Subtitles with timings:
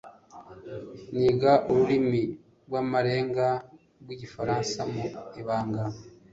[1.17, 2.23] niga ururimi
[2.67, 3.47] rw'amarenga
[4.01, 5.03] rw'igifaransa mu
[5.41, 5.83] ibanga